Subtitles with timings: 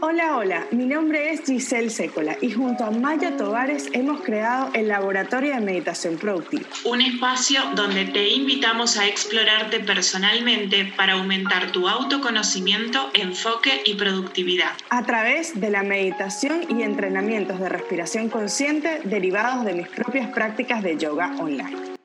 [0.00, 4.86] Hola, hola, mi nombre es Giselle Sécola y junto a Maya Tovares hemos creado el
[4.86, 6.68] Laboratorio de Meditación Productiva.
[6.84, 14.70] Un espacio donde te invitamos a explorarte personalmente para aumentar tu autoconocimiento, enfoque y productividad.
[14.90, 20.80] A través de la meditación y entrenamientos de respiración consciente derivados de mis propias prácticas
[20.84, 21.97] de yoga online.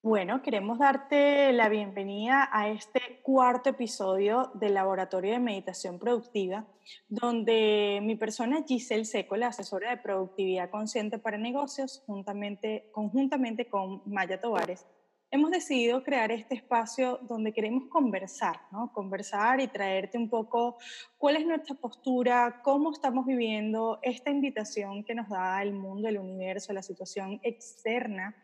[0.00, 6.68] Bueno, queremos darte la bienvenida a este cuarto episodio del Laboratorio de Meditación Productiva,
[7.08, 14.02] donde mi persona Giselle Seco, la asesora de productividad consciente para negocios, juntamente, conjuntamente con
[14.06, 14.86] Maya Tovares,
[15.30, 18.92] hemos decidido crear este espacio donde queremos conversar, ¿no?
[18.92, 20.78] Conversar y traerte un poco
[21.18, 26.18] cuál es nuestra postura, cómo estamos viviendo esta invitación que nos da el mundo, el
[26.18, 28.36] universo, la situación externa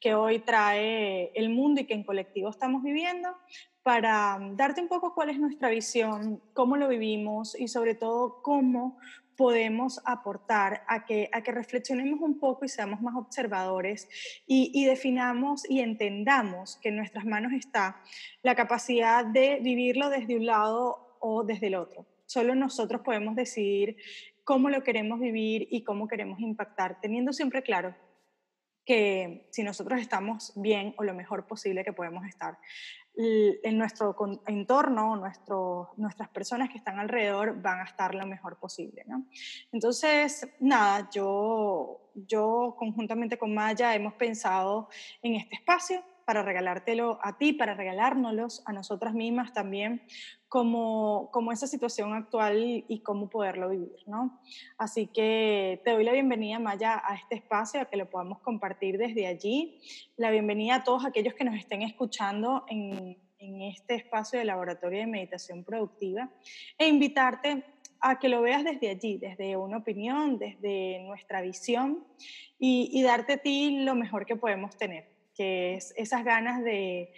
[0.00, 3.28] que hoy trae el mundo y que en colectivo estamos viviendo,
[3.82, 8.98] para darte un poco cuál es nuestra visión, cómo lo vivimos y sobre todo cómo
[9.40, 14.06] podemos aportar a que, a que reflexionemos un poco y seamos más observadores
[14.46, 18.02] y, definamos y entendamos que en nuestras manos está
[18.42, 22.04] la capacidad de vivirlo desde un lado o desde el otro.
[22.26, 23.96] Solo nosotros podemos decidir
[24.44, 27.94] cómo lo queremos vivir y cómo queremos impactar, teniendo siempre claro
[28.84, 32.58] que si nosotros estamos bien o lo mejor posible que podemos estar,
[33.16, 39.04] en nuestro entorno, nuestro, nuestras personas que están alrededor van a estar lo mejor posible.
[39.06, 39.26] ¿no?
[39.72, 44.88] Entonces, nada, yo, yo conjuntamente con Maya hemos pensado
[45.22, 50.00] en este espacio para regalártelo a ti, para regalárnoslos a nosotras mismas también,
[50.46, 54.40] como, como esa situación actual y cómo poderlo vivir, ¿no?
[54.78, 58.96] Así que te doy la bienvenida, Maya, a este espacio, a que lo podamos compartir
[58.96, 59.80] desde allí.
[60.16, 65.00] La bienvenida a todos aquellos que nos estén escuchando en, en este espacio de laboratorio
[65.00, 66.30] de meditación productiva
[66.78, 67.64] e invitarte
[67.98, 72.04] a que lo veas desde allí, desde una opinión, desde nuestra visión
[72.56, 75.09] y, y darte a ti lo mejor que podemos tener
[75.40, 77.14] que es esas ganas de,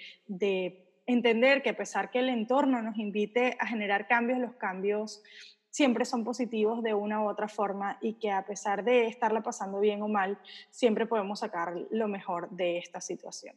[1.07, 5.25] entender que a pesar que el entorno nos invite a generar cambios, los cambios
[5.71, 9.81] siempre son positivos de una u otra forma y que a pesar de estarla pasando
[9.81, 10.39] bien o mal,
[10.71, 13.57] siempre podemos sacar lo mejor de esta situación.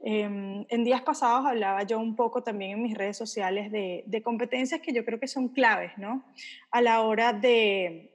[0.00, 4.22] Em, en días pasados hablaba yo un poco también en mis redes sociales de, de
[4.22, 6.26] competencias que yo creo que son claves, ¿no?
[6.70, 8.13] A la hora de,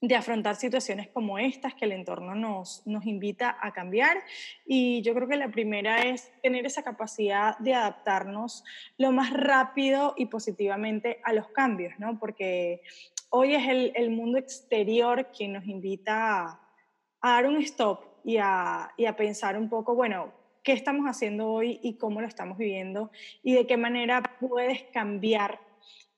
[0.00, 4.18] de afrontar situaciones como estas que el entorno nos, nos invita a cambiar.
[4.66, 8.64] Y yo creo que la primera es tener esa capacidad de adaptarnos
[8.98, 12.18] lo más rápido y positivamente a los cambios, ¿no?
[12.18, 12.82] Porque
[13.30, 16.60] hoy es el, el mundo exterior quien nos invita a,
[17.22, 20.32] dar un stop y a, y a pensar un poco, bueno,
[20.62, 23.10] qué estamos haciendo hoy y cómo lo estamos viviendo
[23.42, 25.60] y de qué manera puedes cambiar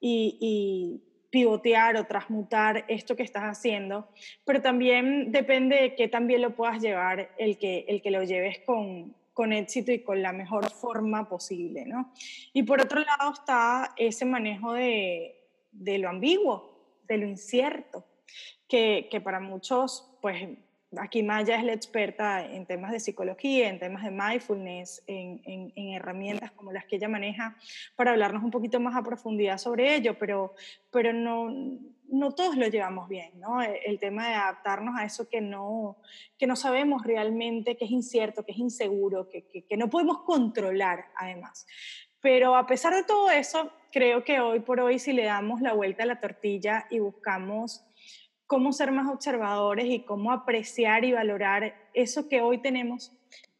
[0.00, 4.08] y, pivotear o transmutar esto que estás haciendo,
[4.44, 8.60] pero también depende de que también lo puedas llevar el que, el que lo lleves
[8.60, 12.12] con, con éxito y con la mejor forma posible, ¿no?
[12.52, 15.38] Y por otro lado está ese manejo de,
[15.70, 18.04] de lo ambiguo, de lo incierto,
[18.66, 20.48] que, que para muchos, pues
[20.96, 25.88] aquí Maya es la experta en temas de psicología, en temas de mindfulness, en, en,
[25.92, 27.56] herramientas como las que ella maneja
[27.96, 30.54] para hablarnos un poquito más a profundidad sobre ello, pero,
[30.90, 31.50] pero no,
[32.08, 33.62] no todos lo llevamos bien, ¿no?
[33.62, 35.98] E, el, tema de adaptarnos a eso que no,
[36.38, 40.22] que no sabemos realmente, que es incierto, que es inseguro, que, que, que no podemos
[40.22, 41.66] controlar además.
[42.20, 45.72] Pero a pesar de todo eso, creo que hoy por hoy si le damos la
[45.72, 47.84] vuelta a la tortilla y buscamos
[48.48, 53.12] cómo ser más observadores y cómo apreciar y valorar eso que hoy tenemos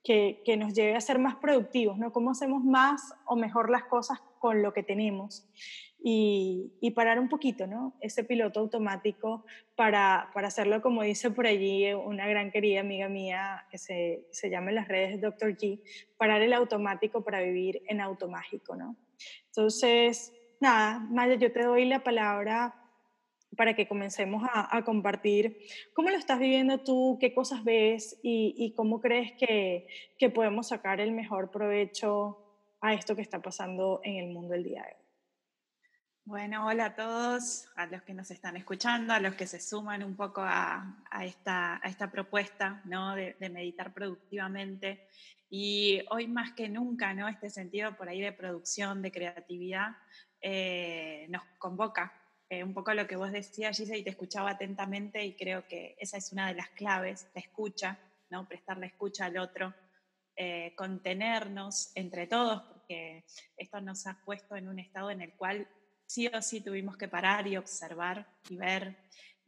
[0.03, 2.11] que, que, nos lleve a ser más productivos, ¿no?
[2.11, 5.47] Cómo hacemos más o mejor las cosas con lo que tenemos
[6.03, 7.95] y, y parar un poquito, ¿no?
[8.01, 9.45] Ese piloto automático
[9.77, 14.49] para, para, hacerlo, como dice por allí una gran querida amiga mía que se, se
[14.49, 15.55] llama en las redes Dr.
[15.55, 15.83] G,
[16.17, 18.97] parar el automático para vivir en automágico, ¿no?
[19.49, 22.75] Entonces, nada, Maya, yo te doy la palabra
[23.59, 25.59] para que comencemos a, compartir
[25.93, 31.01] cómo lo estás viviendo tú, qué cosas ves y, cómo crees que, que, podemos sacar
[31.01, 32.39] el mejor provecho
[32.81, 35.05] a esto que está pasando en el mundo el día de hoy.
[36.25, 40.05] Bueno, hola a todos, a los que nos están escuchando, a los que se suman
[40.05, 43.17] un poco a, esta, a esta, propuesta ¿no?
[43.17, 45.09] de, de, meditar productivamente.
[45.51, 47.27] Y hoy más que nunca, ¿no?
[47.27, 49.97] este sentido por ahí de producción, de creatividad,
[50.41, 52.13] eh, nos convoca
[52.51, 55.97] eh, un poco lo que vos decías, Gisa, y te escuchaba atentamente y creo que
[55.99, 57.99] esa es una de las claves, la escucha,
[58.31, 58.49] ¿no?
[58.49, 59.75] prestar la escucha al otro,
[60.35, 63.25] eh, contenernos entre todos, porque
[63.57, 65.69] esto nos ha puesto en un estado en el cual
[66.07, 68.97] sí o sí tuvimos que parar y observar y ver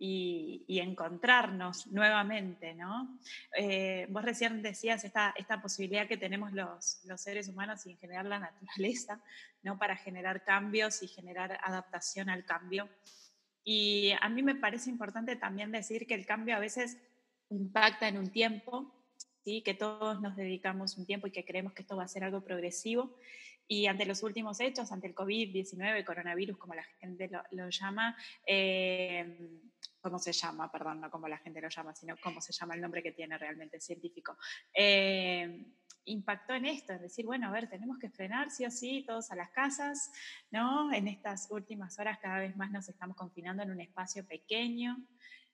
[0.02, 3.18] y, encontrarnos nuevamente, ¿no?
[3.54, 7.98] Eh, vos recién decías esta, esta posibilidad que tenemos los, los, seres humanos y en
[7.98, 9.20] general la naturaleza,
[9.62, 9.78] ¿no?
[9.78, 12.88] Para generar cambios y generar adaptación al cambio.
[13.62, 16.96] Y a mí me parece importante también decir que el cambio a veces
[17.50, 18.90] impacta en un tiempo,
[19.44, 19.60] ¿sí?
[19.60, 22.42] que todos nos dedicamos un tiempo y que creemos que esto va a ser algo
[22.42, 23.14] progresivo.
[23.68, 28.16] Y ante los últimos hechos, ante el COVID-19, coronavirus, como la gente lo, lo llama,
[28.44, 29.60] eh,
[30.00, 32.80] cómo se llama, perdón, no como la gente lo llama, sino cómo se llama el
[32.80, 34.36] nombre que tiene realmente científico,
[34.74, 35.66] eh,
[36.04, 39.30] impactó en esto, en decir, bueno, a ver, tenemos que frenar sí o sí, todos
[39.30, 40.10] a las casas,
[40.50, 40.92] ¿no?
[40.92, 44.96] En estas últimas horas cada vez más nos estamos confinando en un espacio pequeño,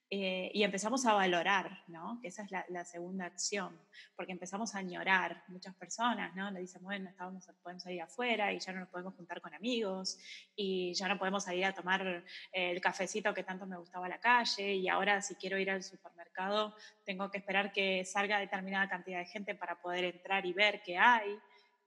[0.09, 2.19] eh, y empezamos a valorar, ¿no?
[2.21, 3.77] Que esa es la, segunda acción,
[4.15, 5.43] porque empezamos a añorar.
[5.49, 6.49] Muchas personas, ¿no?
[6.51, 10.17] Le dicen, bueno, estábamos, podemos salir afuera y ya no nos podemos juntar con amigos
[10.55, 12.23] y ya no podemos salir a tomar
[12.53, 15.83] el cafecito que tanto me gustaba a la calle y ahora si quiero ir al
[15.83, 20.81] supermercado tengo que esperar que salga determinada cantidad de gente para poder entrar y ver
[20.83, 21.37] qué hay.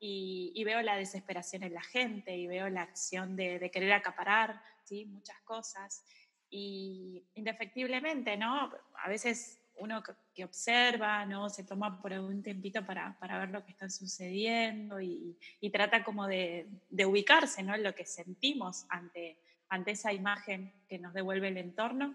[0.02, 4.62] Y, veo la desesperación en la gente y veo la acción de, de querer acaparar
[4.84, 5.04] ¿sí?
[5.04, 6.04] muchas cosas.
[6.50, 8.70] Y indefectiblemente, ¿no?
[9.02, 10.02] A veces uno
[10.34, 11.48] que observa, ¿no?
[11.48, 15.36] Se toma por un tempito para, para ver lo que está sucediendo y,
[15.72, 17.74] trata como de, de, ubicarse, ¿no?
[17.74, 19.38] En lo que sentimos ante,
[19.68, 22.14] ante esa imagen que nos devuelve el entorno.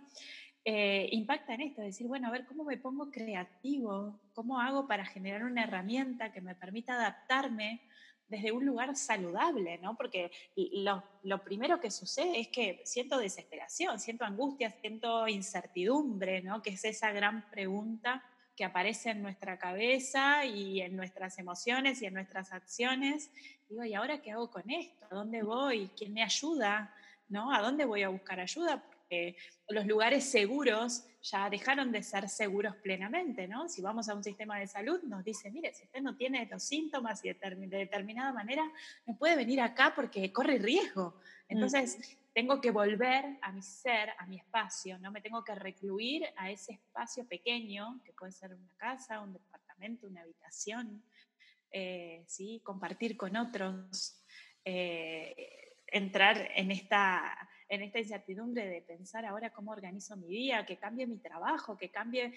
[0.64, 5.06] Eh, impacta en esto, decir, bueno, a ver cómo me pongo creativo, cómo hago para
[5.06, 7.82] generar una herramienta que me permita adaptarme
[8.28, 9.96] desde un lugar saludable, ¿no?
[9.96, 16.62] Porque lo, primero que sucede es que siento desesperación, siento angustia, siento incertidumbre, ¿no?
[16.62, 18.24] Que es esa gran pregunta
[18.56, 23.32] que aparece en nuestra cabeza y en nuestras emociones y en nuestras acciones.
[23.70, 25.06] Digo, ¿y ahora qué hago con esto?
[25.12, 25.90] ¿A dónde voy?
[25.96, 26.94] ¿Quién me ayuda?
[27.28, 27.54] ¿No?
[27.54, 28.84] ¿A dónde voy a buscar ayuda?
[29.08, 29.36] Porque
[29.70, 33.70] los lugares seguros ya dejaron de ser seguros plenamente, ¿no?
[33.70, 36.64] Si vamos a un sistema de salud, nos dice, mire, si usted no tiene los
[36.64, 38.64] síntomas y de, determinada manera,
[39.06, 41.20] no puede venir acá porque corre riesgo.
[41.48, 45.12] Entonces, tengo que volver a mi ser, a mi espacio, ¿no?
[45.12, 50.08] Me tengo que recluir a ese espacio pequeño, que puede ser una casa, un departamento,
[50.08, 51.04] una habitación,
[51.72, 52.60] eh, ¿sí?
[52.64, 54.24] Compartir con otros,
[54.64, 60.78] eh, entrar en esta en esta incertidumbre de pensar ahora cómo organizo mi día, que
[60.78, 62.34] cambie mi trabajo, que cambie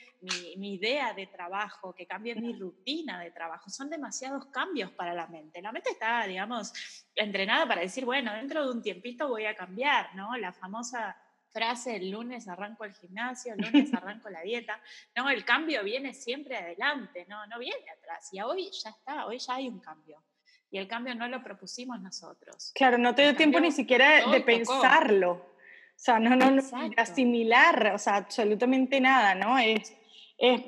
[0.56, 3.68] mi, idea de trabajo, que cambie mi rutina de trabajo.
[3.68, 5.60] Son demasiados cambios para la mente.
[5.60, 6.72] La mente está, digamos,
[7.14, 10.36] entrenada para decir, bueno, dentro de un tiempito voy a cambiar, ¿no?
[10.36, 11.16] La famosa
[11.50, 14.80] frase, el lunes arranco el gimnasio, el lunes arranco la dieta.
[15.14, 18.32] No, el cambio viene siempre adelante, no, no viene atrás.
[18.32, 20.22] Y hoy ya está, hoy ya hay un cambio
[20.70, 22.72] y el cambio no lo propusimos nosotros.
[22.74, 25.32] Claro, no te dio tiempo ni siquiera de pensarlo.
[25.32, 26.62] O sea, no, no, no
[26.96, 29.58] asimilar, o sea, absolutamente nada, ¿no?
[29.58, 29.92] Es,
[30.36, 30.62] es,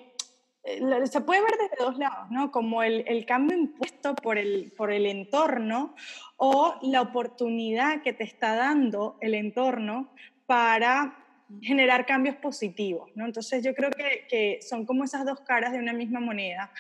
[0.65, 2.51] eh, se puede ver desde dos lados, ¿no?
[2.51, 5.95] Como el, el, cambio impuesto por el, por el entorno
[6.37, 10.13] o la oportunidad que te está dando el entorno
[10.47, 11.17] para
[11.63, 13.25] generar cambios positivos, ¿no?
[13.25, 16.73] Entonces yo creo que, que son como esas dos caras de una misma moneda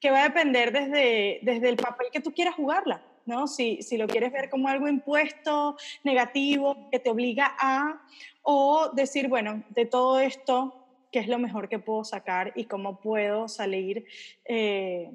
[0.00, 3.46] que va a depender desde, desde el papel que tú quieras jugarla, ¿no?
[3.46, 8.02] Si, si lo quieres ver como algo impuesto, negativo, que te obliga a,
[8.42, 13.00] o decir, bueno, de todo esto, ¿qué es lo mejor que puedo sacar y cómo
[13.00, 14.04] puedo salir
[14.44, 15.10] eh,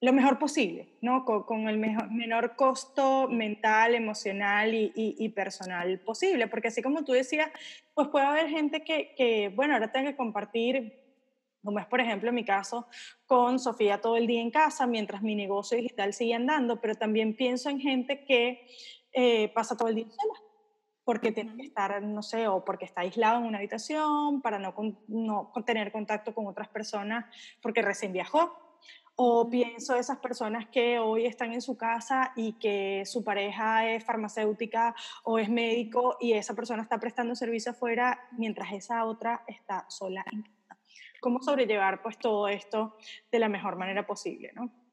[0.00, 1.24] lo mejor posible, ¿no?
[1.24, 7.50] Con, el menor costo mental, emocional y, y, personal posible, porque así como tú decías,
[7.94, 10.97] pues puede haber gente que, que bueno, ahora tenga que compartir
[11.68, 12.86] como es por ejemplo en mi caso
[13.26, 17.36] con Sofía todo el día en casa mientras mi negocio digital sigue andando, pero también
[17.36, 18.66] pienso en gente que
[19.12, 20.40] eh, pasa todo el día sola,
[21.04, 24.74] porque tiene que estar, no sé, o porque está aislado en una habitación para no,
[25.08, 27.26] no tener contacto con otras personas
[27.60, 28.50] porque recién viajó.
[29.14, 34.02] O pienso esas personas que hoy están en su casa y que su pareja es
[34.04, 39.84] farmacéutica o es médico y esa persona está prestando servicio afuera mientras esa otra está
[39.90, 40.57] sola en casa
[41.20, 42.96] cómo sobrellevar pues todo esto
[43.30, 44.87] de la mejor manera posible, ¿no?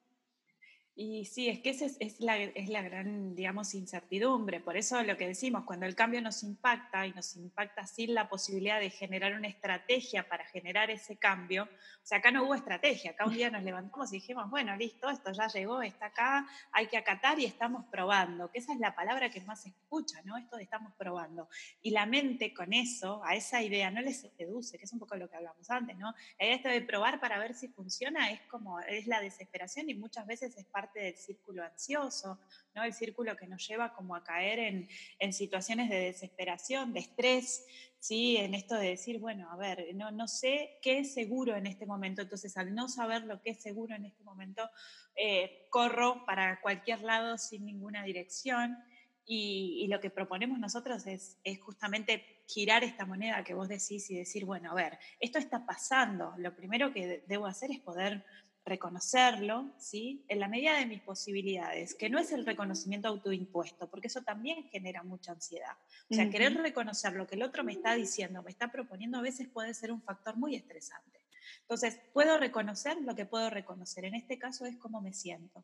[0.98, 4.62] Y sí, es que esa es, la, es, la, gran, digamos, incertidumbre.
[4.62, 8.30] Por eso lo que decimos, cuando el cambio nos impacta y nos impacta sin la
[8.30, 13.12] posibilidad de generar una estrategia para generar ese cambio, o sea, acá no hubo estrategia,
[13.12, 16.88] acá un día nos levantamos y dijimos, bueno, listo, esto ya llegó, está acá, hay
[16.88, 20.38] que acatar y estamos probando, que esa es la palabra que más se escucha, ¿no?
[20.38, 21.50] Esto de estamos probando.
[21.82, 25.18] Y la mente con eso, a esa idea, no les seduce, que es un poco
[25.18, 26.14] lo que hablamos antes, ¿no?
[26.40, 30.26] La idea de probar para ver si funciona es como, es la desesperación y muchas
[30.26, 32.40] veces es parte parte del círculo ansioso,
[32.76, 32.84] ¿no?
[32.84, 34.88] El círculo que nos lleva como a caer en,
[35.20, 37.66] en situaciones de desesperación, de estrés,
[38.00, 38.38] ¿sí?
[38.38, 41.88] En esto de decir, bueno, a ver, no, no sé qué es seguro en este
[41.88, 44.70] momento, entonces al no saber lo que es seguro en este momento,
[45.16, 48.78] eh, corro para cualquier lado sin ninguna dirección.
[49.28, 54.18] Y, lo que proponemos nosotros es, es, justamente girar esta moneda que vos decís y
[54.18, 56.36] decir, bueno, a ver, esto está pasando.
[56.38, 58.24] Lo primero que debo hacer es poder
[58.66, 60.26] reconocerlo, ¿sí?
[60.28, 64.64] En la medida de mis posibilidades, que no es el reconocimiento autoimpuesto, porque eso también
[64.70, 65.78] genera mucha ansiedad.
[66.10, 69.22] O sea, querer reconocer lo que el otro me está diciendo, me está proponiendo, a
[69.22, 71.20] veces puede ser un factor muy estresante.
[71.62, 74.06] Entonces, puedo reconocer lo que puedo reconocer.
[74.06, 75.64] En este caso es cómo me siento.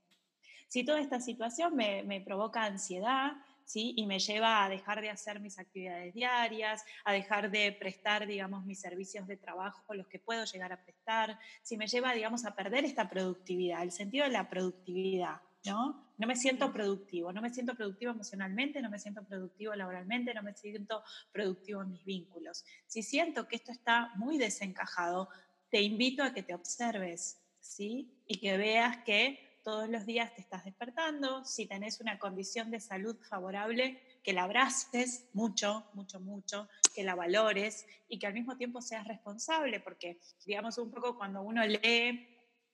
[0.68, 3.34] Si toda esta situación me, me provoca ansiedad,
[3.80, 8.66] y me lleva a dejar de hacer mis actividades diarias, a dejar de prestar, digamos,
[8.66, 12.56] mis servicios de trabajo, los que puedo llegar a prestar, si me lleva, digamos, a
[12.56, 16.14] perder esta productividad, el sentido de la productividad, ¿no?
[16.18, 20.44] No me siento productivo, no me siento productivo emocionalmente, no me siento productivo laboralmente, no
[20.44, 22.64] me siento productivo en mis vínculos.
[22.88, 25.30] Si siento que esto está muy desencajado,
[25.70, 28.12] te invito a que te observes, ¿sí?
[28.28, 32.80] Y que veas que todos los días te estás despertando, si tenés una condición de
[32.80, 38.58] salud favorable, que la abraces mucho, mucho, mucho, que la valores y que al mismo
[38.58, 42.28] tiempo seas responsable, porque digamos un poco cuando uno lee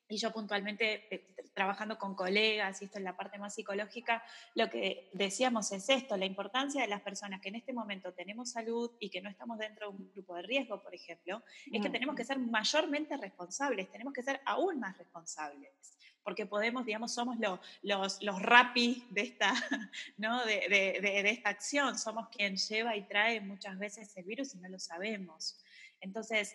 [0.09, 4.23] y yo puntualmente eh, trabajando con colegas, y esto es la parte más psicológica,
[4.55, 8.51] lo que decíamos es esto, la importancia de las personas que en este momento tenemos
[8.51, 11.89] salud y que no estamos dentro de un grupo de riesgo, por ejemplo, es que
[11.89, 15.97] tenemos que ser mayormente responsables, tenemos que ser aún más responsables
[16.27, 19.53] porque podemos, digamos, somos los, los rapis de esta,
[20.17, 20.43] ¿no?
[20.43, 24.67] de, de, esta acción, somos quien lleva y trae muchas veces el virus y no
[24.67, 25.57] lo sabemos.
[26.01, 26.53] Entonces,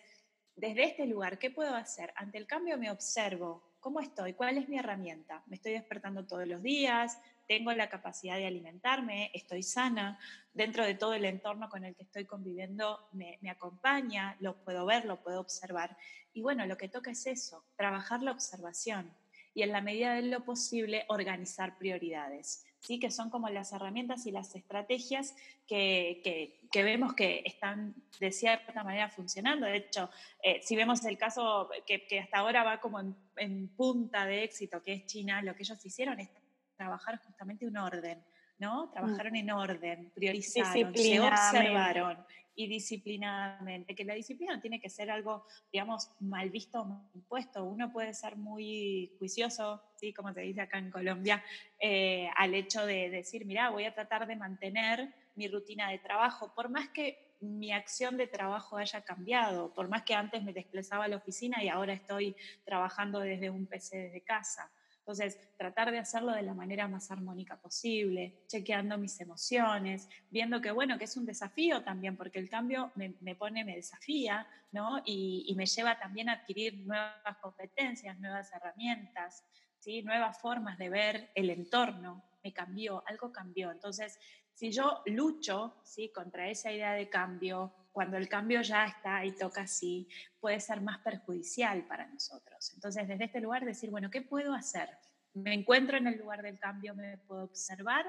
[0.57, 2.12] desde este lugar, ¿qué puedo hacer?
[2.17, 4.35] Ante el cambio me observo, ¿cómo estoy?
[4.35, 5.43] ¿Cuál es mi herramienta?
[5.47, 7.19] ¿Me estoy despertando todos los días?
[7.49, 9.31] ¿Tengo la capacidad de alimentarme?
[9.33, 10.19] ¿Estoy sana?
[10.52, 14.85] Dentro de todo el entorno con el que estoy conviviendo me, me acompaña, lo puedo
[14.85, 15.97] ver, lo puedo observar.
[16.35, 19.11] Y bueno, lo que toca es eso, trabajar la observación,
[19.54, 22.99] y en la medida de lo posible organizar prioridades, ¿sí?
[22.99, 25.35] que son como las herramientas y las estrategias
[25.66, 29.66] que, que, vemos que están de cierta manera funcionando.
[29.66, 30.11] De hecho,
[30.42, 33.00] eh, si vemos el caso que, que, hasta ahora va como
[33.37, 36.30] en, punta de éxito, que es China, lo que ellos hicieron es
[36.76, 38.23] trabajar justamente un orden.
[38.59, 38.90] ¿no?
[38.90, 39.37] Trabajaron mm.
[39.37, 46.11] en orden, priorizaron, se observaron y disciplinadamente, que la disciplina tiene que ser algo, digamos,
[46.21, 47.64] mal visto o impuesto.
[47.64, 50.12] Uno puede ser muy juicioso, ¿sí?
[50.12, 51.42] como se dice acá en Colombia,
[51.80, 56.52] eh, al hecho de decir, mira, voy a tratar de mantener mi rutina de trabajo,
[56.54, 61.04] por más que mi acción de trabajo haya cambiado, por más que antes me desplazaba
[61.04, 64.71] a la oficina y ahora estoy trabajando desde un PC desde casa.
[65.02, 70.71] Entonces, tratar de hacerlo de la manera más armónica posible, chequeando mis emociones, viendo que,
[70.71, 75.02] bueno, que es un desafío también, porque el cambio me, pone, me desafía, ¿no?
[75.04, 79.44] Y, me lleva también a adquirir nuevas competencias, nuevas herramientas,
[79.80, 80.02] ¿sí?
[80.04, 82.23] Nuevas formas de ver el entorno.
[82.44, 83.73] Me cambió, algo cambió.
[83.73, 84.21] Entonces,
[84.54, 86.12] si yo lucho, ¿sí?
[86.14, 90.08] Contra esa idea de cambio, cuando el cambio ya está y toca así,
[90.40, 92.72] puede ser más perjudicial para nosotros.
[92.75, 94.88] Entonces, desde este lugar, decir, bueno, ¿qué puedo hacer?
[95.34, 98.06] Me encuentro en el lugar del cambio, me puedo observar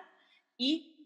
[0.58, 1.04] y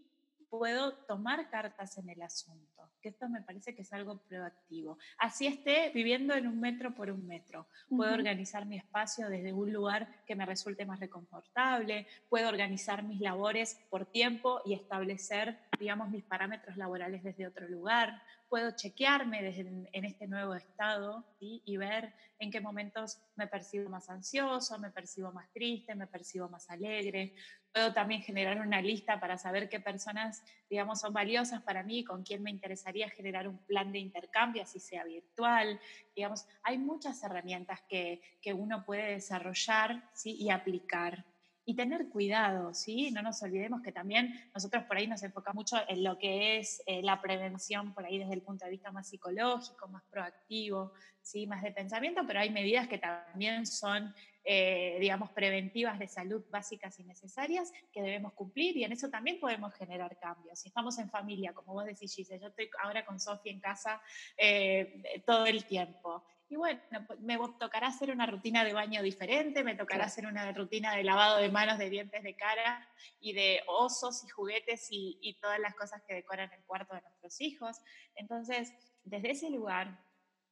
[0.50, 4.98] puedo tomar cartas en el asunto, que esto me parece que es algo proactivo.
[5.18, 9.74] Así esté viviendo en un metro por un metro, puedo organizar mi espacio desde un
[9.74, 16.10] lugar que me resulte más reconfortable, puedo organizar mis labores por tiempo y establecer, digamos,
[16.10, 19.62] mis parámetros laborales desde otro lugar, puedo chequearme desde
[19.92, 25.32] en este nuevo estado y ver en qué momentos me percibo más ansioso, me percibo
[25.32, 27.34] más triste, me percibo más alegre.
[27.74, 32.24] Puedo también generar una lista para saber qué personas, digamos, son valiosas para mí, con
[32.24, 35.80] quién me interesaría generar un plan de intercambio, así sea virtual.
[36.16, 40.36] Digamos, hay muchas herramientas que, que uno puede desarrollar ¿sí?
[40.40, 41.26] y aplicar
[41.70, 43.12] y tener cuidado, ¿sí?
[43.12, 46.82] No nos olvidemos que también nosotros por ahí nos enfocamos mucho en lo que es
[46.86, 51.46] eh, la prevención, por ahí desde el punto de vista más psicológico, más proactivo, ¿sí?
[51.46, 54.14] Más de pensamiento, pero hay medidas que también son,
[54.46, 59.38] eh, digamos, preventivas de salud básicas y necesarias que debemos cumplir y en eso también
[59.38, 60.60] podemos generar cambios.
[60.60, 64.02] Si estamos en familia, como vos decís, yo estoy ahora con Sofía en casa
[64.38, 69.64] eh, todo el tiempo y bueno, pues, me tocará hacer una rutina de baño diferente,
[69.64, 72.88] me tocará hacer una rutina de lavado de manos, de dientes de cara
[73.20, 77.02] y de osos y juguetes y, y todas las cosas que decoran el cuarto de
[77.02, 77.78] nuestros hijos.
[78.16, 78.72] Entonces,
[79.04, 80.00] desde ese lugar,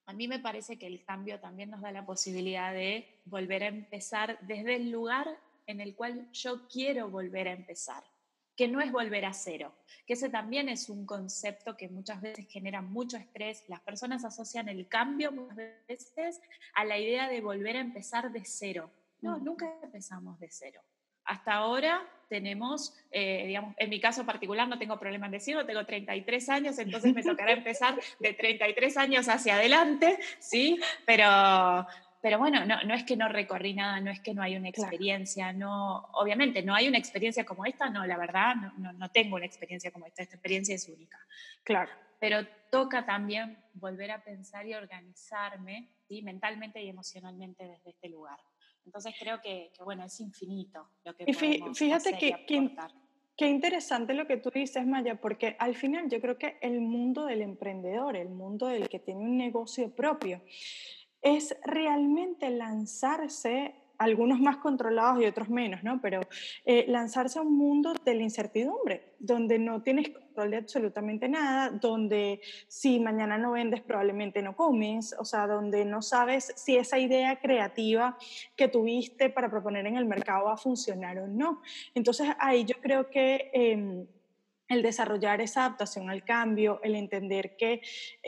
[0.05, 3.67] a mí me parece que el cambio también nos da la posibilidad de volver a
[3.67, 5.27] empezar desde el lugar
[5.65, 8.03] en el cual yo quiero volver a empezar,
[8.55, 9.73] que no es volver a cero,
[10.05, 13.63] que ese también es un concepto que muchas veces genera mucho estrés.
[13.67, 15.57] Las personas asocian el cambio muchas
[15.87, 16.41] veces
[16.73, 18.89] a la idea de volver a empezar de cero.
[19.21, 20.81] No, nunca empezamos de cero.
[21.25, 25.85] Hasta ahora tenemos, eh, digamos, en mi caso particular no tengo problema en decirlo, tengo
[25.85, 30.79] 33 años, entonces me tocará empezar de 33 años hacia adelante, ¿sí?
[31.05, 31.87] Pero,
[32.25, 34.67] pero bueno, no, no, es que no recorrí nada, no es que no hay una
[34.67, 39.35] experiencia, no, obviamente no hay una experiencia como esta, no, la verdad, no, no, tengo
[39.35, 41.19] una experiencia como esta, esta experiencia es única.
[41.63, 41.91] Claro.
[42.19, 42.39] Pero
[42.71, 46.23] toca también volver a pensar y organizarme, ¿sí?
[46.23, 48.39] mentalmente y emocionalmente desde este lugar.
[48.87, 51.33] Entonces creo que, bueno, es infinito lo que y
[51.75, 52.43] fíjate que,
[53.37, 57.25] Qué interesante lo que tú dices, Maya, porque al final yo creo que el mundo
[57.25, 60.41] del emprendedor, el mundo del que tiene un negocio propio,
[61.25, 65.99] es realmente lanzarse algunos más controlados y otros menos, ¿no?
[66.01, 66.21] Pero
[66.65, 71.71] eh, lanzarse a un mundo de la incertidumbre, donde no tienes control de absolutamente nada,
[71.71, 76.99] donde si mañana no vendes probablemente no comes, o sea, donde no sabes si esa
[76.99, 78.17] idea creativa
[78.55, 81.61] que tuviste para proponer en el mercado va a funcionar o no.
[81.95, 83.49] Entonces ahí yo creo que...
[83.53, 84.05] Em,
[84.67, 87.81] el desarrollar esa adaptación al cambio, el entender que,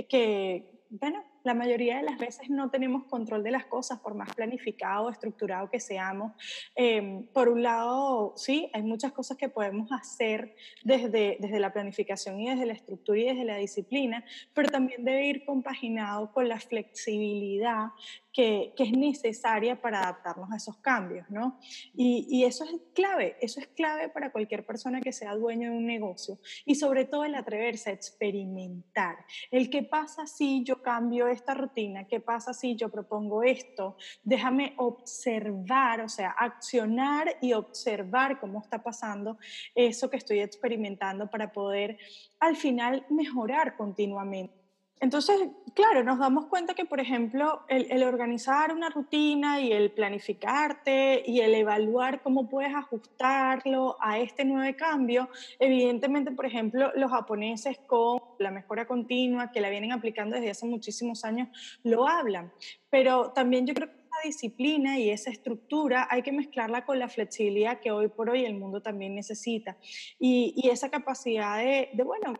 [0.07, 4.35] que bueno, la mayoría de las veces no tenemos control de las cosas, por más
[4.35, 6.33] planificado, estructurado que seamos.
[6.75, 12.41] Em, por un lado, sí, hay muchas cosas que podemos hacer desde, desde la planificación
[12.41, 16.59] y desde la estructura y desde la disciplina, pero también debe ir compaginado con la
[16.59, 17.91] flexibilidad
[18.37, 21.59] que, es necesaria para adaptarnos a esos cambios, ¿no?
[21.95, 25.87] Y, eso es clave, eso es clave para cualquier persona que sea dueño de un
[25.87, 29.17] negocio y sobre todo el atreverse a experimentar.
[29.49, 34.75] El qué pasa si yo cambio esta rutina, qué pasa si yo propongo esto, déjame
[34.77, 39.39] observar, o sea, accionar y observar cómo está pasando
[39.73, 41.97] eso que estoy experimentando para poder
[42.39, 44.66] al final mejorar continuamente.
[44.99, 45.39] Entonces,
[45.75, 51.41] claro, nos damos cuenta que, por ejemplo, el, organizar una rutina y el planificarte y
[51.41, 58.19] el evaluar cómo puedes ajustarlo a este nuevo cambio, evidentemente, por ejemplo, los japoneses con
[58.39, 61.49] la mejora continua que la vienen aplicando desde hace muchísimos años,
[61.83, 62.51] lo hablan.
[62.89, 63.89] Pero también yo creo
[64.23, 68.55] disciplina y esa estructura hay que mezclarla con la flexibilidad que hoy por hoy el
[68.55, 69.77] mundo también necesita.
[70.19, 72.33] Y, esa capacidad de, de bueno,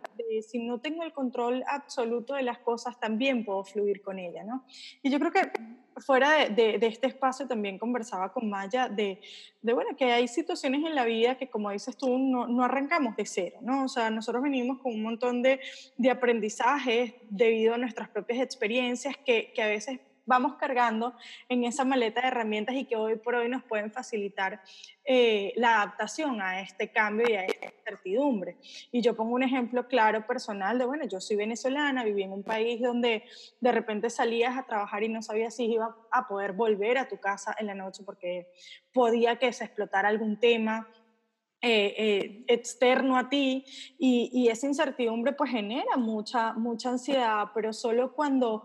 [0.45, 4.65] si no tengo el control absoluto de las cosas, también puedo fluir con ella, ¿no?
[5.01, 5.49] Y yo creo que
[5.99, 9.19] fuera de, este espacio también conversaba con Maya de,
[9.61, 13.25] bueno, que hay situaciones en la vida que, como dices tú, no, no, arrancamos de
[13.25, 13.85] cero, ¿no?
[13.85, 15.59] O sea, nosotros venimos con un montón de,
[15.97, 21.15] de aprendizajes debido a nuestras propias experiencias que, que a veces vamos cargando
[21.49, 24.61] en esa maleta de herramientas y que hoy por hoy nos pueden facilitar
[25.03, 28.57] eh, la adaptación a este cambio y a esta incertidumbre.
[28.91, 32.43] Y yo pongo un ejemplo claro personal de, bueno, yo soy venezolana, viví en un
[32.43, 33.23] país donde
[33.61, 37.17] de repente salías a trabajar y no sabías si ibas a poder volver a tu
[37.17, 38.51] casa en la noche porque
[38.91, 40.89] podía que se explotara algún tema,
[41.59, 43.65] eh, eh, externo a ti
[43.97, 48.63] y, y, esa incertidumbre pues genera mucha, mucha ansiedad, pero solo cuando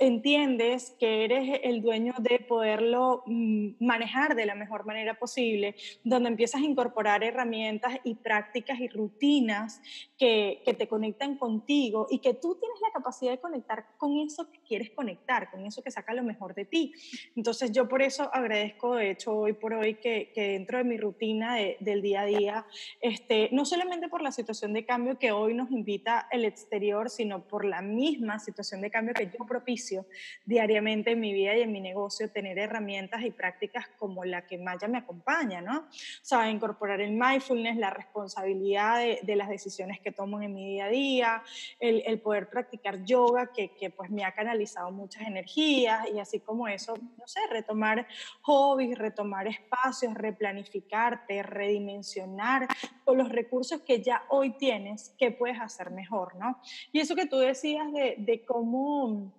[0.00, 6.30] entiendes que eres el dueño de poderlo mm, manejar de la mejor manera posible, donde
[6.30, 9.80] empiezas a incorporar herramientas y prácticas y rutinas
[10.18, 14.50] que, que, te conectan contigo y que tú tienes la capacidad de conectar con eso
[14.50, 16.92] que quieres conectar, con eso que saca lo mejor de ti.
[17.36, 20.96] Entonces yo por eso agradezco, de hecho, hoy por hoy que, que dentro de mi
[20.96, 22.66] rutina del día a día,
[23.00, 27.46] este, no solamente por la situación de cambio que hoy nos invita el exterior, sino
[27.46, 30.06] por la misma situación de cambio que yo propicio
[30.44, 34.56] diariamente en mi vida y en mi negocio, tener herramientas y prácticas como la que
[34.56, 35.80] Maya me acompaña, ¿no?
[35.80, 35.84] O
[36.22, 40.88] sea, incorporar el mindfulness, la responsabilidad de, las decisiones que tomo en mi día a
[40.88, 41.42] día,
[41.78, 46.66] el, poder practicar yoga, que, que, pues me ha canalizado muchas energías y así como
[46.66, 48.06] eso, no sé, retomar
[48.40, 52.68] hobbies, retomar espacios, replanificarte, redimensionar
[53.04, 56.58] con los recursos que ya hoy tienes, ¿qué puedes hacer mejor, no?
[56.90, 59.30] Y eso que tú decías de, de cómo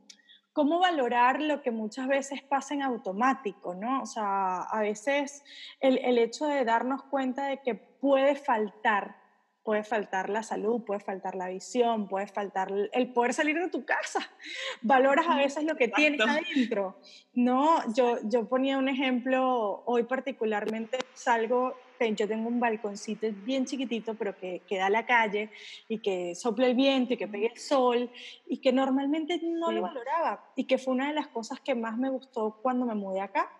[0.54, 4.02] cómo valorar lo que muchas veces pasa en automático, ¿no?
[4.02, 5.44] O sea, a veces
[5.80, 9.16] el, el, hecho de darnos cuenta de que puede faltar,
[9.64, 13.86] puede faltar la salud, puede faltar la visión, puede faltar el poder salir de tu
[13.86, 14.20] casa.
[14.82, 16.98] Valoras a veces lo que tienes adentro,
[17.34, 17.82] ¿no?
[17.94, 21.76] Yo, yo ponía un ejemplo, hoy particularmente salgo
[22.10, 25.50] yo tengo un balconcito bien chiquitito, pero que, queda da a la calle
[25.88, 28.10] y que sopla el viento y que pegue el sol
[28.48, 31.98] y que normalmente no lo valoraba y que fue una de las cosas que más
[31.98, 33.52] me gustó cuando me mudé acá.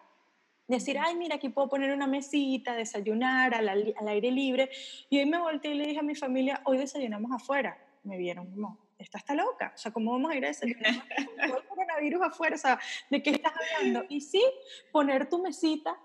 [0.68, 4.70] Decir, ay, mira, aquí puedo poner una mesita, desayunar al, al aire libre.
[5.10, 7.78] Y hoy me volteé y le dije a mi familia, hoy desayunamos afuera.
[8.04, 10.94] Me vieron como, esta está loca, o sea, ¿cómo vamos a ir a desayunar?
[11.44, 14.06] el coronavirus afuera, o sea, ¿de qué estás hablando?
[14.10, 14.44] Y sí,
[14.92, 15.98] poner tu mesita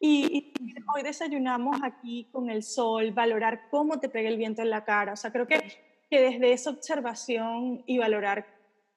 [0.00, 0.52] y,
[0.94, 5.12] hoy desayunamos aquí con el sol, valorar cómo te pega el viento en la cara.
[5.12, 5.60] O sea, creo que,
[6.10, 8.46] que desde esa observación y valorar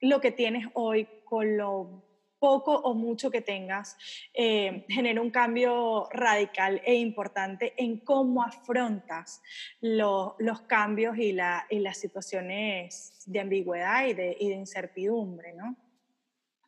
[0.02, 2.04] lo que tienes hoy con lo
[2.40, 3.98] poco o mucho que tengas,
[4.34, 9.42] eh, genera un cambio radical e importante en cómo afrontas
[9.82, 15.76] los cambios y, la, y, las situaciones de ambigüedad y de, y de incertidumbre, ¿no?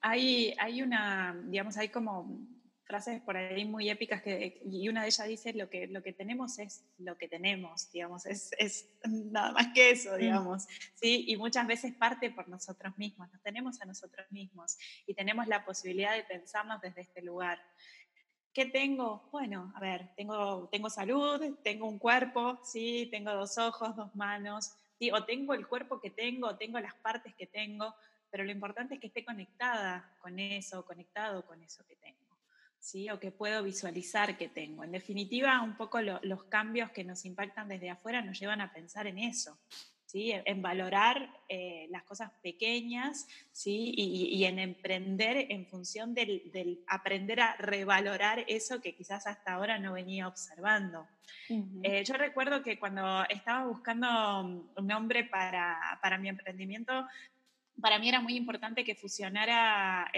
[0.02, 2.40] Hay, hay una, digamos, hay como
[2.90, 6.12] frases por ahí muy épicas que, y una de ellas dice lo que, lo que
[6.12, 10.18] tenemos es lo que tenemos, digamos, es, es nada más que eso, mm.
[10.18, 11.26] digamos, ¿sí?
[11.28, 14.76] Y muchas veces parte por nosotros mismos, nos tenemos a nosotros mismos
[15.06, 17.62] y tenemos la posibilidad de pensarnos desde este lugar.
[18.54, 19.30] ¿Qué tengo?
[19.32, 23.08] Bueno, a ver, tengo, tengo salud, tengo un cuerpo, ¿sí?
[23.12, 25.12] Tengo dos ojos, dos manos, ¿sí?
[25.12, 27.94] O tengo el cuerpo que tengo, o tengo las partes que tengo,
[28.32, 32.29] pero lo importante es que esté conectada con eso, conectado con eso que tengo.
[32.80, 33.10] ¿Sí?
[33.10, 34.84] o que puedo visualizar que tengo.
[34.84, 39.08] En definitiva, un poco los cambios que nos impactan desde afuera nos llevan a pensar
[39.08, 39.58] en eso.
[40.06, 40.32] ¿Sí?
[40.34, 43.94] en valorar eh, las cosas pequeñas ¿sí?
[43.96, 49.94] Y, en emprender en función del, aprender a revalorar eso que quizás hasta ahora no
[49.94, 51.08] venía observando.
[51.84, 57.06] Eh, yo recuerdo que cuando estaba buscando un nombre para, para mi emprendimiento,
[57.82, 60.12] para mí era muy importante que fusionara,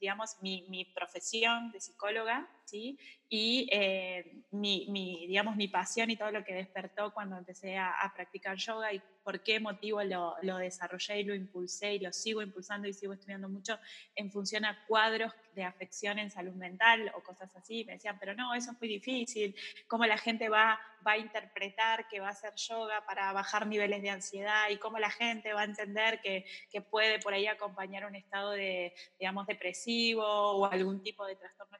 [0.00, 6.44] digamos, mi, mi, profesión de psicóloga, Y eh, mi, digamos, mi pasión y todo lo
[6.44, 11.24] que despertó cuando empecé a, practicar yoga y por qué motivo lo, lo, desarrollé y
[11.24, 13.78] lo impulsé y lo sigo impulsando y sigo estudiando mucho
[14.16, 17.84] en función a cuadros de afección en salud mental o cosas así.
[17.84, 19.54] Me decían, pero no, eso es muy difícil,
[19.86, 24.02] cómo la gente va, va a interpretar que va a hacer yoga para bajar niveles
[24.02, 28.06] de ansiedad y cómo la gente va a entender que, que puede por ahí acompañar
[28.06, 31.78] un estado de, digamos, depresivo o algún tipo de trastorno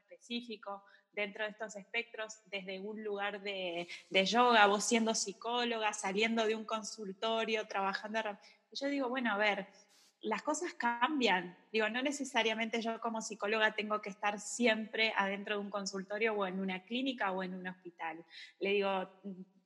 [1.13, 6.55] dentro de estos espectros desde un lugar de, de, yoga, vos siendo psicóloga, saliendo de
[6.55, 8.21] un consultorio, trabajando.
[8.73, 9.67] Yo digo, bueno, a ver,
[10.23, 11.57] las cosas cambian.
[11.73, 16.47] Digo, no necesariamente yo como psicóloga tengo que estar siempre adentro de un consultorio o
[16.47, 18.25] en una clínica o en un hospital.
[18.59, 19.11] Le digo,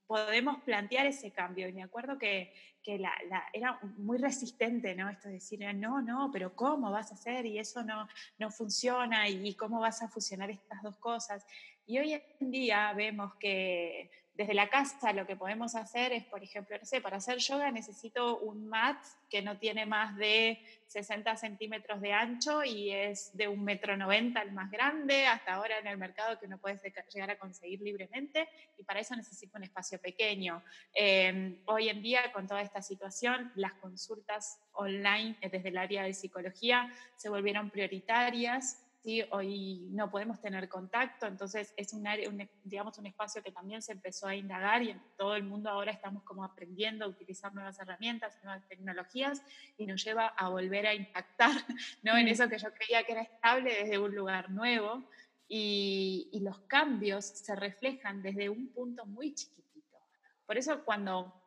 [0.06, 1.68] podemos plantear ese cambio.
[1.68, 3.12] Y me acuerdo que, que la,
[3.52, 5.08] era muy resistente, ¿no?
[5.08, 7.46] Esto de decir, no, no, pero ¿cómo vas a hacer?
[7.46, 8.06] Y eso no,
[8.38, 11.46] no funciona, y cómo vas a fusionar estas dos cosas.
[11.86, 16.42] Y hoy en día vemos que desde la casa lo que podemos hacer es, por
[16.42, 18.98] ejemplo, no sé, para hacer yoga necesito un mat
[19.30, 24.42] que no tiene más de 60 centímetros de ancho y es de un metro noventa
[24.42, 26.80] el más grande, hasta ahora en el mercado que uno puede
[27.12, 30.62] llegar a conseguir libremente, y para eso necesito un espacio pequeño.
[30.92, 36.12] Em, hoy en día, con toda esta situación, las consultas online desde el área de
[36.12, 38.83] psicología se volvieron prioritarias
[39.32, 42.30] hoy no podemos tener contacto, entonces es un, área,
[42.62, 45.92] digamos, un espacio que también se empezó a indagar y en todo el mundo ahora
[45.92, 49.42] estamos como aprendiendo a utilizar nuevas herramientas, nuevas tecnologías
[49.76, 51.52] y nos lleva a volver a impactar
[52.02, 52.16] ¿no?
[52.16, 55.04] en eso que yo creía que era estable desde un lugar nuevo
[55.46, 59.98] y, y los cambios se reflejan desde un punto muy chiquitito.
[60.46, 61.43] Por eso cuando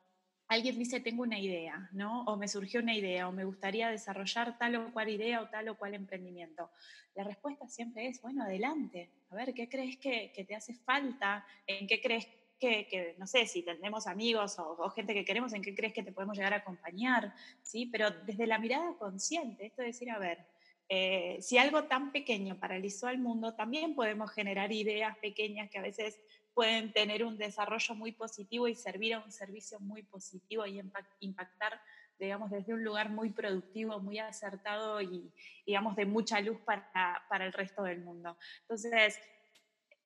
[0.47, 2.23] alguien dice, tengo una idea, ¿no?
[2.23, 5.69] O me surgió una idea, o me gustaría desarrollar tal o cual idea o tal
[5.69, 6.69] o cual emprendimiento.
[7.15, 9.09] La respuesta siempre es, bueno, adelante.
[9.29, 11.45] A ver, ¿qué crees que, te hace falta?
[11.65, 12.27] ¿En qué crees
[12.59, 16.13] que, no sé, si tenemos amigos o, gente que queremos, ¿en qué crees que te
[16.13, 17.33] podemos llegar a acompañar?
[17.61, 17.87] ¿Sí?
[17.87, 20.45] Pero desde la mirada consciente, esto de decir, a ver,
[20.89, 25.81] eh, si algo tan pequeño paralizó al mundo, también podemos generar ideas pequeñas que a
[25.81, 26.21] veces
[26.57, 30.81] pueden tener un desarrollo muy positivo y servir a un servicio muy positivo y
[31.19, 31.79] impactar,
[32.17, 35.31] digamos, desde un lugar muy productivo, muy acertado y,
[35.67, 36.89] digamos, de mucha luz para,
[37.29, 38.35] para el resto del mundo.
[38.61, 39.19] Entonces,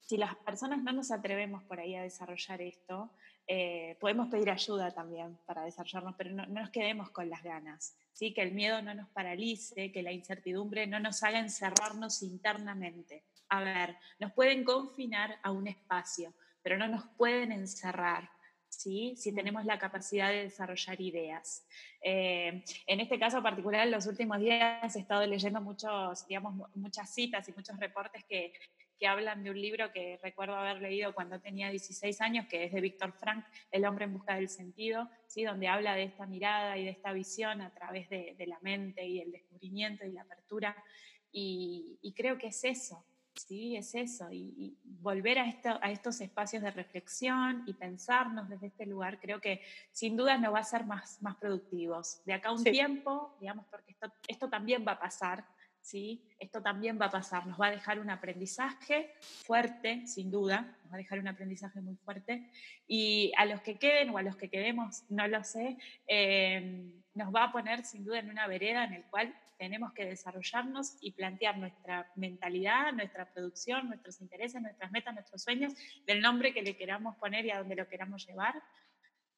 [0.01, 3.13] si las personas no nos atrevemos por ahí a desarrollar esto,
[3.47, 8.33] eh, podemos pedir ayuda también para desarrollarnos, pero no, nos quedemos con las ganas, ¿sí?
[8.33, 13.23] que el miedo no nos paralice, que la incertidumbre no nos haga encerrarnos internamente.
[13.51, 16.33] A ver, nos pueden confinar a un espacio,
[16.63, 18.29] pero no nos pueden encerrar.
[18.73, 19.15] ¿Sí?
[19.17, 21.67] si tenemos la capacidad de desarrollar ideas.
[22.01, 27.13] Eh, en este caso particular, en los últimos días he estado leyendo muchos, digamos, muchas
[27.13, 28.53] citas y muchos reportes que,
[28.97, 32.71] que hablan de un libro que recuerdo haber leído cuando tenía 16 años, que es
[32.71, 35.43] de Víctor Frank, El hombre en busca del sentido, ¿sí?
[35.43, 39.05] donde habla de esta mirada y de esta visión a través de, de la mente
[39.05, 40.81] y el descubrimiento y la apertura.
[41.29, 43.03] Y, y creo que es eso,
[43.35, 43.75] ¿sí?
[43.75, 48.85] Es eso, y, volver a, esto, a estos espacios de reflexión y pensarnos desde este
[48.85, 52.21] lugar, creo que sin duda nos va a ser más, más productivos.
[52.25, 55.45] De acá a un tiempo, digamos, porque esto, esto también va a pasar,
[55.81, 56.23] ¿sí?
[56.39, 60.91] Esto también va a pasar, nos va a dejar un aprendizaje fuerte, sin duda, nos
[60.91, 62.49] va a dejar un aprendizaje muy fuerte,
[62.87, 67.33] y a los que queden o a los que quedemos, no lo sé, eh, nos
[67.33, 71.11] va a poner sin duda en una vereda en el cual tenemos que desarrollarnos y
[71.11, 75.75] plantear nuestra mentalidad, nuestra producción, nuestros intereses, nuestras metas, nuestros sueños,
[76.07, 78.55] del nombre que le queramos poner y a donde lo queramos llevar,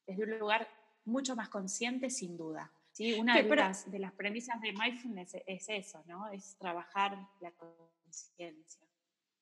[0.08, 0.66] desde un lugar
[1.04, 2.72] mucho más consciente, sin duda.
[2.94, 3.16] ¿sí?
[3.16, 6.32] Una de, las, de las premisas de mindfulness es eso, ¿no?
[6.32, 8.88] Es trabajar la conciencia.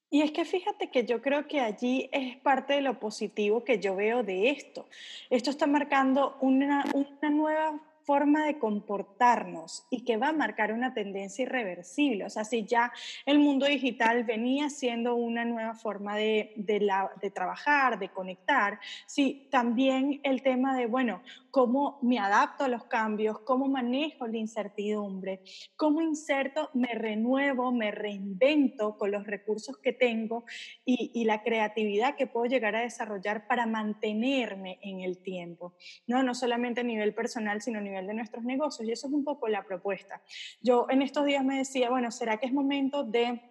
[0.09, 3.77] Y es que fíjate que yo creo que allí es parte de lo positivo que
[3.77, 4.89] yo veo de esto.
[5.29, 10.93] Esto está marcando una, una nueva forma de comportarnos y que va a marcar una
[10.93, 12.25] tendencia irreversible.
[12.25, 12.91] O sea, si ya
[13.25, 20.19] el mundo digital venía siendo una nueva forma de, de, trabajar, de conectar, si también
[20.23, 25.41] el tema de, bueno, cómo me adapto a los cambios, cómo manejo la incertidumbre,
[25.75, 30.45] cómo inserto, me renuevo, me reinvento con los recursos que tengo
[30.85, 35.73] y, y la creatividad que puedo llegar a desarrollar para mantenerme en el tiempo.
[36.07, 38.87] No, no solamente a nivel personal, sino a nivel de nuestros negocios.
[38.87, 40.21] Y eso es un poco la propuesta.
[40.61, 43.41] Yo en estos días me decía, bueno, ¿será que es momento de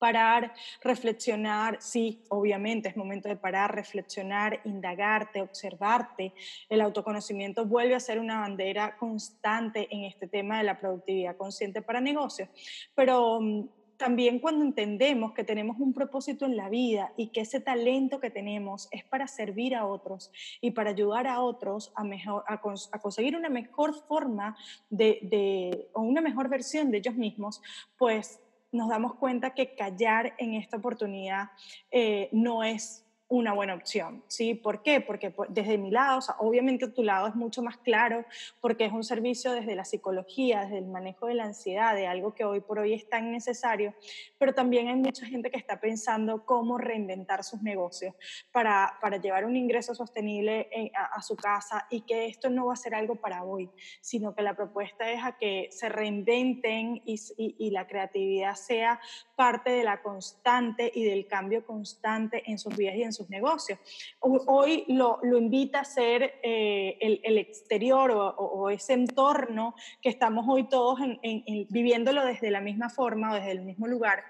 [0.00, 6.32] parar, reflexionar, sí, obviamente es momento de parar, reflexionar, indagarte, observarte.
[6.70, 11.82] El autoconocimiento vuelve a ser una bandera constante en este tema de la productividad consciente
[11.82, 12.48] para negocios,
[12.94, 13.68] pero mm,
[14.00, 18.30] también cuando entendemos que tenemos un propósito en la vida y que ese talento que
[18.30, 20.32] tenemos es para servir a otros
[20.62, 24.56] y para ayudar a otros a, mejor, a, conseguir una mejor forma
[24.88, 27.60] de, o una mejor versión de ellos mismos,
[27.98, 28.40] pues
[28.72, 31.50] nos damos cuenta que callar en esta oportunidad
[31.90, 34.54] eh, no es una buena opción, ¿sí?
[34.54, 35.00] ¿Por qué?
[35.00, 38.24] Porque desde mi lado, obviamente tu lado es mucho más claro,
[38.60, 42.34] porque es un servicio desde la psicología, desde el manejo de la ansiedad, de algo
[42.34, 43.94] que hoy por hoy es tan necesario,
[44.36, 48.14] pero también hay mucha gente que está pensando cómo reinventar sus negocios
[48.50, 52.76] para, para llevar un ingreso sostenible a, su casa y que esto no va a
[52.76, 57.54] ser algo para hoy, sino que la propuesta es a que se reinventen y, y,
[57.58, 58.98] y la creatividad sea
[59.36, 63.78] parte de la constante y del cambio constante en sus vidas y en sus negocios.
[64.20, 70.46] Hoy lo, lo invita a ser eh, el, el, exterior o, ese entorno que estamos
[70.48, 74.24] hoy todos en, viviéndolo desde la misma forma o desde el mismo lugar,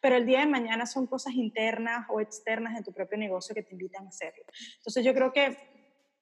[0.00, 3.62] pero el día de mañana son cosas internas o externas de tu propio negocio que
[3.62, 4.44] te invitan a hacerlo.
[4.78, 5.75] Entonces yo creo que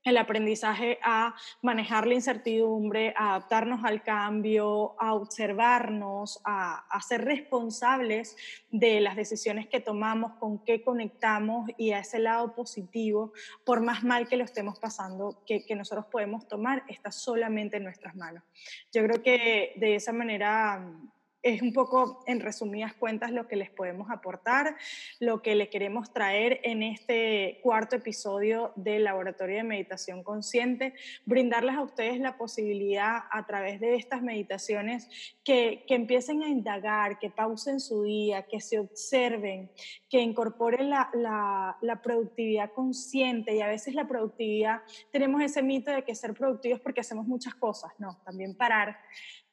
[0.05, 8.37] el aprendizaje a manejar la incertidumbre, a adaptarnos al cambio, a observarnos, a, ser responsables
[8.71, 13.33] de las decisiones que tomamos, con qué conectamos y a ese lado positivo,
[13.65, 17.85] por más mal que lo estemos pasando, que, que nosotros podemos tomar, está solamente en
[17.85, 18.43] nuestras manos.
[18.93, 20.87] Yo creo que de esa manera
[21.45, 24.77] es un poco, en resumidas cuentas, lo que les podemos aportar,
[25.21, 30.95] lo que le queremos traer en este cuarto episodio del Laboratorio de Meditación Consciente,
[31.27, 35.07] brindarles a ustedes la posibilidad a través de estas meditaciones
[35.45, 39.71] que, que empiecen a indagar, que pausen su día, que se observen,
[40.09, 44.81] que incorporen la, la, la productividad consciente y a veces la productividad,
[45.13, 48.97] tenemos ese mito de que ser productivos porque hacemos muchas cosas, no, también parar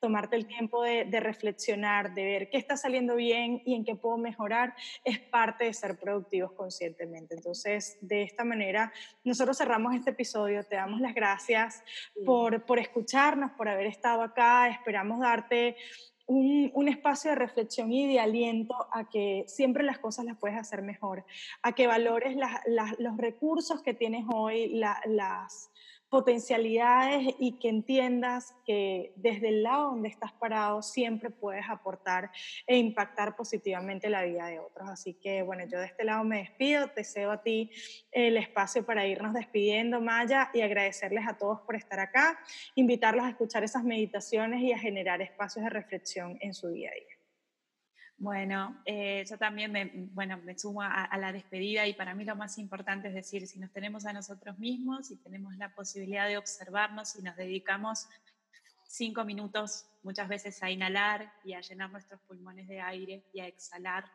[0.02, 4.18] tomarte el tiempo de, reflexionar, de ver qué está saliendo bien y en qué puedo
[4.18, 4.74] mejorar,
[5.06, 7.36] es parte de ser productivos conscientemente.
[7.36, 8.92] Entonces, de esta manera,
[9.24, 10.64] nosotros cerramos este episodio.
[10.64, 11.84] Te damos las gracias
[12.26, 14.68] por, por escucharnos, por haber estado acá.
[14.70, 15.78] Esperamos darte
[16.26, 20.58] un, un, espacio de reflexión y de aliento a que siempre las cosas las puedes
[20.58, 21.26] hacer mejor,
[21.62, 22.36] a que valores
[22.98, 25.70] los recursos que tienes hoy, las
[26.12, 32.32] potencialidades y que entiendas que desde el lado donde estás parado siempre puedes aportar
[32.68, 34.90] e impactar positivamente la vida de otros.
[34.90, 37.72] Así que bueno, yo de este lado me despido, te cedo a ti
[38.12, 42.38] el espacio para irnos despidiendo, Maya, y agradecerles a todos por estar acá,
[42.76, 46.94] invitarlos a escuchar esas meditaciones y a generar espacios de reflexión en su día a
[46.94, 47.21] día.
[48.22, 52.36] Bueno, eh, yo también me, bueno, me sumo a, la despedida y para mí lo
[52.36, 56.38] más importante es decir, si nos tenemos a nosotros mismos y tenemos la posibilidad de
[56.38, 58.08] observarnos y nos dedicamos
[58.86, 63.48] cinco minutos muchas veces a inhalar y a llenar nuestros pulmones de aire y a
[63.48, 64.06] exhalar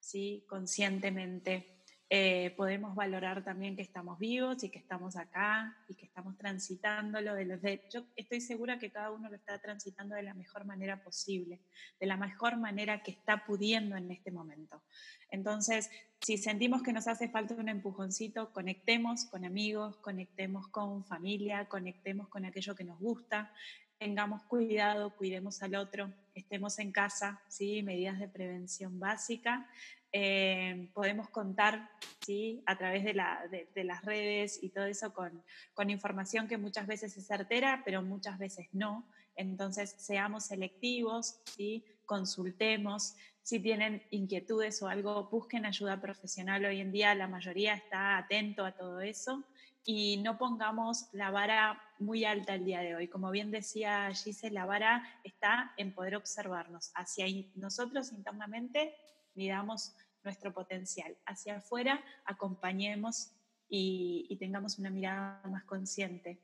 [0.00, 0.46] ¿sí?
[0.48, 1.81] conscientemente,
[2.14, 7.34] eh, podemos valorar también que estamos vivos y que estamos acá y que estamos transitándolo
[7.34, 10.66] de los de yo estoy segura que cada uno lo está transitando de la mejor
[10.66, 11.62] manera posible,
[11.98, 14.82] de la mejor manera que está pudiendo en este momento.
[15.30, 15.88] Entonces,
[16.20, 22.28] si sentimos que nos hace falta un empujoncito, conectemos con amigos, conectemos con familia, conectemos
[22.28, 23.54] con aquello que nos gusta,
[24.02, 27.84] tengamos cuidado, cuidemos al otro, estemos en casa, ¿sí?
[27.84, 29.68] medidas de prevención básica
[30.14, 31.88] eh, podemos contar
[32.20, 32.62] ¿sí?
[32.66, 37.82] a través de, las redes y todo eso con, información que muchas veces es certera,
[37.84, 39.08] pero muchas veces no.
[39.36, 41.84] Entonces, seamos selectivos, ¿sí?
[42.04, 43.14] consultemos.
[43.42, 46.64] Si tienen inquietudes o algo, busquen ayuda profesional.
[46.66, 49.44] Hoy en día la mayoría está atento a todo eso
[49.84, 53.08] y no pongamos la vara muy alta el día de hoy.
[53.08, 58.94] Como bien decía Giselle, la vara está en poder observarnos hacia nosotros internamente
[59.34, 61.16] miramos nuestro potencial.
[61.26, 63.32] Hacia afuera, acompañemos
[63.68, 66.40] y, tengamos una mirada más consciente,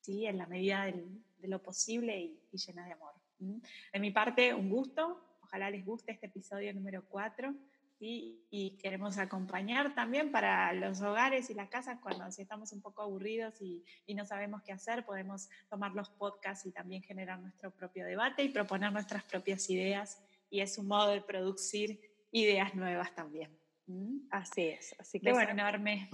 [0.00, 0.26] ¿sí?
[0.26, 3.12] en la medida de lo posible y, llena de amor.
[3.38, 5.22] De mi parte, un gusto.
[5.42, 7.54] Ojalá les guste este episodio número 4.
[7.98, 13.02] Y queremos acompañar también para los hogares y las casas cuando si estamos un poco
[13.02, 17.70] aburridos y, y, no sabemos qué hacer, podemos tomar los podcasts y también generar nuestro
[17.70, 20.20] propio debate y proponer nuestras propias ideas.
[20.50, 23.50] Y es un modo de producir ideas nuevas también.
[23.86, 24.28] ¿Mm?
[24.30, 24.94] Así es.
[24.98, 26.10] Así que bueno, enorme.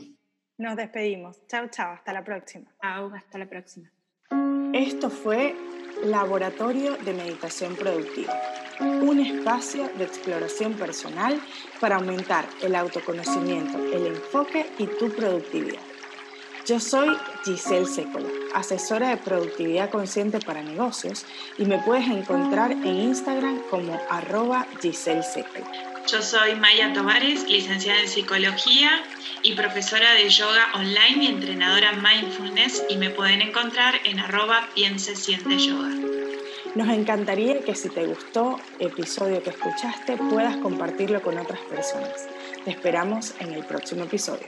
[0.59, 1.47] Nos despedimos.
[1.49, 1.93] Chao, chao.
[1.93, 2.73] Hasta la próxima.
[2.81, 3.91] Chao, hasta la próxima.
[4.73, 5.55] Esto fue
[6.05, 8.33] Laboratorio de Meditación Productiva,
[8.81, 11.41] un espacio de exploración personal
[11.81, 15.83] para aumentar el autoconocimiento, el enfoque y tu productividad.
[16.65, 21.27] Yo soy Giselle Sécola, asesora de productividad consciente para negocios
[21.59, 25.67] y me puedes encontrar en Instagram como arroba Giselle Sécola.
[26.07, 28.91] Yo soy Maya Tovares, licenciada en psicología
[29.43, 35.17] y profesora de yoga online y entrenadora mindfulness y me pueden encontrar en arroba piense
[35.17, 36.22] siente yoga.
[36.75, 42.27] Nos encantaría que si te gustó episodio que escuchaste puedas compartirlo con otras personas.
[42.65, 44.47] Te esperamos en el próximo episodio.